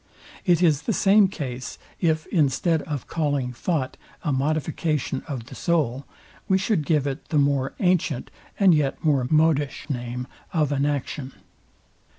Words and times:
It 0.47 0.63
is 0.63 0.81
the 0.81 0.93
same 0.93 1.27
case, 1.27 1.77
if 1.99 2.25
instead 2.33 2.81
o 2.87 2.97
calling 3.05 3.53
thought 3.53 3.97
a 4.23 4.31
modification 4.33 5.21
of 5.27 5.45
the 5.45 5.53
soul, 5.53 6.07
we 6.47 6.57
should 6.57 6.87
give 6.87 7.05
it 7.05 7.29
the 7.29 7.37
more 7.37 7.73
antient, 7.79 8.31
and 8.59 8.73
yet 8.73 9.03
more 9.05 9.27
modish 9.29 9.87
name 9.91 10.25
of 10.53 10.71
an 10.71 10.87
action. 10.87 11.33